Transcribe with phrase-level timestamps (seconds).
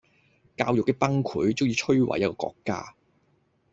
[0.57, 2.95] 教育既崩潰足以摧毀一個國家